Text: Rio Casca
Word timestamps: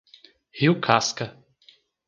Rio 0.59 0.81
Casca 0.81 1.37